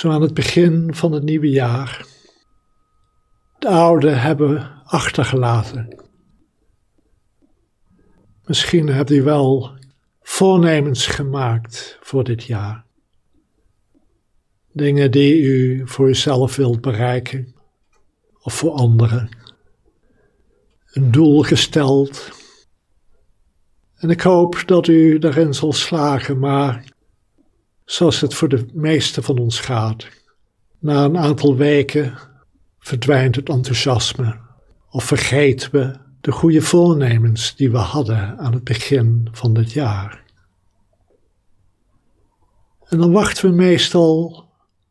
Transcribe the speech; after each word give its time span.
zo 0.00 0.10
aan 0.10 0.22
het 0.22 0.34
begin 0.34 0.94
van 0.94 1.12
het 1.12 1.22
nieuwe 1.22 1.50
jaar. 1.50 2.06
De 3.58 3.68
oude 3.68 4.10
hebben 4.10 4.82
achtergelaten. 4.84 6.04
Misschien 8.44 8.88
hebt 8.88 9.10
u 9.10 9.22
wel 9.22 9.70
voornemens 10.20 11.06
gemaakt 11.06 11.98
voor 12.00 12.24
dit 12.24 12.44
jaar. 12.44 12.84
Dingen 14.72 15.10
die 15.10 15.40
u 15.40 15.88
voor 15.88 16.08
uzelf 16.08 16.56
wilt 16.56 16.80
bereiken 16.80 17.54
of 18.42 18.54
voor 18.54 18.72
anderen. 18.72 19.28
Een 20.92 21.10
doel 21.10 21.42
gesteld. 21.42 22.30
En 23.96 24.10
ik 24.10 24.20
hoop 24.20 24.62
dat 24.66 24.86
u 24.86 25.18
daarin 25.18 25.54
zal 25.54 25.72
slagen, 25.72 26.38
maar 26.38 26.89
zoals 27.90 28.20
het 28.20 28.34
voor 28.34 28.48
de 28.48 28.66
meeste 28.72 29.22
van 29.22 29.38
ons 29.38 29.60
gaat, 29.60 30.06
na 30.78 31.04
een 31.04 31.18
aantal 31.18 31.56
weken 31.56 32.18
verdwijnt 32.78 33.36
het 33.36 33.48
enthousiasme 33.48 34.38
of 34.90 35.04
vergeten 35.04 35.70
we 35.70 35.98
de 36.20 36.32
goede 36.32 36.62
voornemens 36.62 37.56
die 37.56 37.70
we 37.70 37.78
hadden 37.78 38.38
aan 38.38 38.52
het 38.52 38.64
begin 38.64 39.28
van 39.32 39.56
het 39.56 39.72
jaar. 39.72 40.22
En 42.88 42.98
dan 42.98 43.12
wachten 43.12 43.50
we 43.50 43.56
meestal 43.56 44.44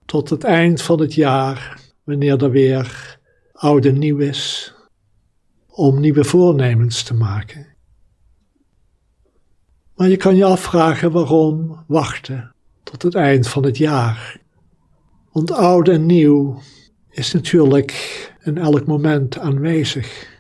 tot 0.06 0.30
het 0.30 0.44
eind 0.44 0.82
van 0.82 1.00
het 1.00 1.14
jaar, 1.14 1.80
wanneer 2.04 2.44
er 2.44 2.52
weer 2.52 3.18
oude 3.52 3.92
nieuw 3.92 4.18
is, 4.18 4.74
om 5.68 6.00
nieuwe 6.00 6.24
voornemens 6.24 7.04
te 7.04 7.14
maken. 7.14 7.68
Maar 9.96 10.10
je 10.10 10.18
kan 10.18 10.36
je 10.36 10.46
afvragen 10.46 11.12
waarom 11.12 11.84
wachten 11.88 12.54
tot 12.92 13.02
het 13.02 13.16
eind 13.16 13.48
van 13.48 13.64
het 13.64 13.78
jaar. 13.78 14.40
Want 15.32 15.52
oud 15.52 15.88
en 15.88 16.06
nieuw 16.06 16.62
is 17.10 17.34
natuurlijk 17.34 17.92
in 18.44 18.58
elk 18.58 18.86
moment 18.86 19.38
aanwezig. 19.38 20.38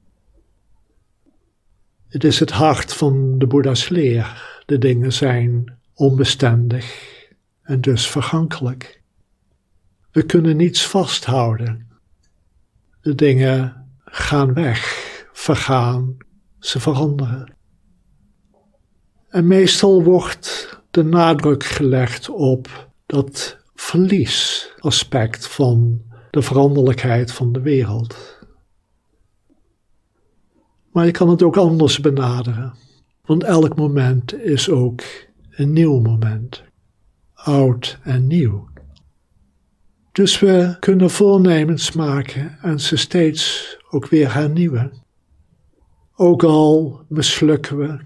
Het 2.07 2.23
is 2.23 2.39
het 2.39 2.51
hart 2.51 2.93
van 2.93 3.37
de 3.37 3.47
Boeddha's 3.47 3.89
leer. 3.89 4.61
De 4.65 4.77
dingen 4.77 5.13
zijn 5.13 5.77
onbestendig 5.93 7.17
en 7.61 7.81
dus 7.81 8.07
vergankelijk. 8.07 9.01
We 10.11 10.23
kunnen 10.23 10.57
niets 10.57 10.87
vasthouden. 10.87 11.87
De 13.01 13.15
dingen 13.15 13.87
gaan 14.05 14.53
weg, 14.53 14.81
vergaan, 15.33 16.17
ze 16.59 16.79
veranderen. 16.79 17.53
En 19.29 19.47
meestal 19.47 20.03
wordt 20.03 20.78
de 20.99 21.05
nadruk 21.05 21.63
gelegd 21.63 22.29
op 22.29 22.89
dat 23.05 23.57
verliesaspect 23.75 25.47
van 25.47 26.01
de 26.29 26.41
veranderlijkheid 26.41 27.31
van 27.31 27.51
de 27.51 27.61
wereld. 27.61 28.37
Maar 30.91 31.05
je 31.05 31.11
kan 31.11 31.29
het 31.29 31.43
ook 31.43 31.57
anders 31.57 31.99
benaderen, 31.99 32.73
want 33.25 33.43
elk 33.43 33.75
moment 33.75 34.33
is 34.33 34.69
ook 34.69 35.01
een 35.49 35.73
nieuw 35.73 35.99
moment, 35.99 36.63
oud 37.33 37.99
en 38.03 38.27
nieuw. 38.27 38.67
Dus 40.11 40.39
we 40.39 40.75
kunnen 40.79 41.09
voornemens 41.09 41.91
maken 41.91 42.57
en 42.61 42.79
ze 42.79 42.97
steeds 42.97 43.77
ook 43.89 44.07
weer 44.07 44.33
hernieuwen. 44.33 44.93
Ook 46.15 46.43
al 46.43 47.01
mislukken 47.07 47.77
we, 47.77 47.99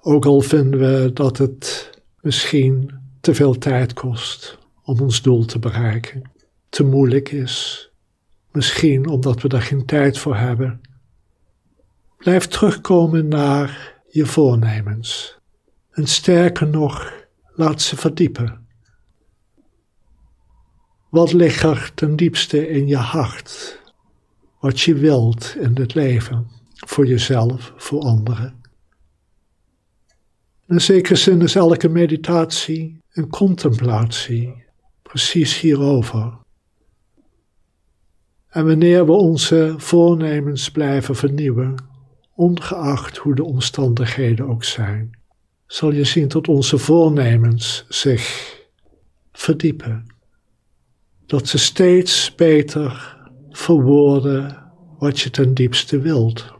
ook 0.00 0.24
al 0.24 0.40
vinden 0.40 0.80
we 0.80 1.12
dat 1.12 1.38
het 1.38 1.90
misschien 2.20 2.90
te 3.20 3.34
veel 3.34 3.58
tijd 3.58 3.92
kost 3.92 4.58
om 4.82 5.00
ons 5.00 5.22
doel 5.22 5.44
te 5.44 5.58
bereiken, 5.58 6.30
te 6.68 6.84
moeilijk 6.84 7.30
is, 7.30 7.90
misschien 8.52 9.08
omdat 9.08 9.42
we 9.42 9.48
daar 9.48 9.62
geen 9.62 9.86
tijd 9.86 10.18
voor 10.18 10.36
hebben 10.36 10.80
Blijf 12.20 12.46
terugkomen 12.46 13.28
naar 13.28 13.94
je 14.08 14.26
voornemens. 14.26 15.38
En 15.90 16.06
sterker 16.06 16.66
nog, 16.66 17.12
laat 17.54 17.82
ze 17.82 17.96
verdiepen. 17.96 18.66
Wat 21.10 21.32
ligt 21.32 21.62
er 21.62 21.92
ten 21.94 22.16
diepste 22.16 22.68
in 22.68 22.86
je 22.86 22.96
hart? 22.96 23.80
Wat 24.58 24.80
je 24.80 24.94
wilt 24.94 25.56
in 25.58 25.74
het 25.74 25.94
leven, 25.94 26.50
voor 26.74 27.06
jezelf, 27.06 27.72
voor 27.76 28.00
anderen. 28.00 28.59
In 30.70 30.80
zekere 30.80 31.16
zin 31.16 31.40
is 31.42 31.54
elke 31.54 31.88
meditatie 31.88 33.02
een 33.12 33.28
contemplatie, 33.28 34.64
precies 35.02 35.60
hierover. 35.60 36.38
En 38.48 38.66
wanneer 38.66 39.06
we 39.06 39.12
onze 39.12 39.74
voornemens 39.76 40.70
blijven 40.70 41.16
vernieuwen, 41.16 41.74
ongeacht 42.34 43.16
hoe 43.16 43.34
de 43.34 43.44
omstandigheden 43.44 44.48
ook 44.48 44.64
zijn, 44.64 45.18
zal 45.66 45.92
je 45.92 46.04
zien 46.04 46.28
dat 46.28 46.48
onze 46.48 46.78
voornemens 46.78 47.84
zich 47.88 48.56
verdiepen. 49.32 50.06
Dat 51.26 51.48
ze 51.48 51.58
steeds 51.58 52.34
beter 52.34 53.16
verwoorden 53.50 54.70
wat 54.98 55.20
je 55.20 55.30
ten 55.30 55.54
diepste 55.54 56.00
wilt. 56.00 56.59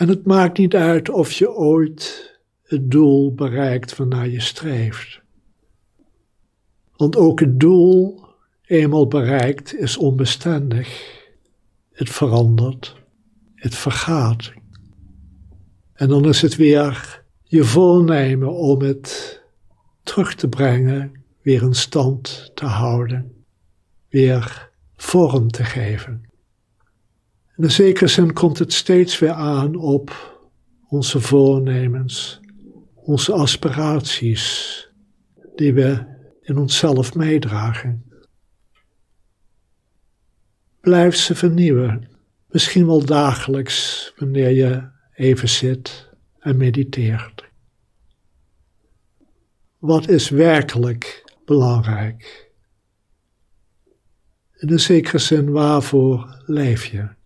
En 0.00 0.08
het 0.08 0.26
maakt 0.26 0.58
niet 0.58 0.74
uit 0.74 1.10
of 1.10 1.32
je 1.32 1.52
ooit 1.52 2.30
het 2.62 2.90
doel 2.90 3.34
bereikt 3.34 3.96
waarnaar 3.96 4.28
je 4.28 4.40
streeft. 4.40 5.20
Want 6.96 7.16
ook 7.16 7.40
het 7.40 7.60
doel, 7.60 8.24
eenmaal 8.64 9.06
bereikt, 9.06 9.74
is 9.74 9.96
onbestendig. 9.96 11.18
Het 11.92 12.10
verandert 12.10 12.96
het 13.54 13.74
vergaat. 13.74 14.52
En 15.92 16.08
dan 16.08 16.28
is 16.28 16.42
het 16.42 16.56
weer 16.56 17.22
je 17.42 17.64
voornemen 17.64 18.52
om 18.52 18.82
het 18.82 19.40
terug 20.02 20.34
te 20.34 20.48
brengen, 20.48 21.24
weer 21.42 21.62
in 21.62 21.74
stand 21.74 22.50
te 22.54 22.66
houden, 22.66 23.44
weer 24.08 24.70
vorm 24.96 25.50
te 25.50 25.64
geven. 25.64 26.29
In 27.60 27.70
zekere 27.70 28.06
zin 28.08 28.32
komt 28.32 28.58
het 28.58 28.72
steeds 28.72 29.18
weer 29.18 29.32
aan 29.32 29.74
op 29.74 30.38
onze 30.88 31.20
voornemens, 31.20 32.40
onze 32.94 33.32
aspiraties, 33.32 34.88
die 35.54 35.72
we 35.72 36.04
in 36.40 36.58
onszelf 36.58 37.14
meedragen. 37.14 38.04
Blijf 40.80 41.16
ze 41.16 41.34
vernieuwen 41.34 42.10
Misschien 42.50 42.86
wel 42.86 43.04
dagelijks 43.04 44.12
wanneer 44.16 44.50
je 44.50 44.88
even 45.14 45.48
zit 45.48 46.08
en 46.38 46.56
mediteert. 46.56 47.44
Wat 49.78 50.08
is 50.08 50.28
werkelijk 50.28 51.32
belangrijk? 51.44 52.50
In 54.56 54.70
een 54.70 54.80
zekere 54.80 55.18
zin, 55.18 55.50
waarvoor 55.50 56.42
leef 56.46 56.84
je? 56.84 57.18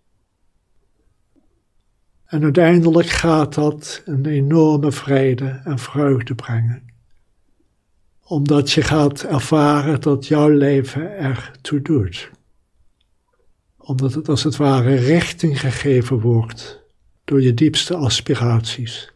En 2.26 2.42
uiteindelijk 2.42 3.08
gaat 3.08 3.54
dat 3.54 4.02
een 4.04 4.26
enorme 4.26 4.92
vrede 4.92 5.60
en 5.64 5.78
vreugde 5.78 6.34
brengen. 6.34 6.82
Omdat 8.22 8.70
je 8.70 8.82
gaat 8.82 9.22
ervaren 9.22 10.00
dat 10.00 10.26
jouw 10.26 10.48
leven 10.48 11.16
ertoe 11.18 11.82
doet 11.82 12.30
omdat 13.86 14.14
het 14.14 14.28
als 14.28 14.42
het 14.42 14.56
ware 14.56 14.94
richting 14.94 15.60
gegeven 15.60 16.20
wordt 16.20 16.82
door 17.24 17.42
je 17.42 17.54
diepste 17.54 17.94
aspiraties. 17.96 19.13